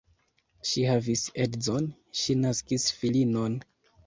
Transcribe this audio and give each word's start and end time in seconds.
Ŝi 0.69 0.85
havis 0.91 1.25
edzon, 1.43 1.91
ŝi 2.23 2.37
naskis 2.41 2.89
filinon. 3.03 3.61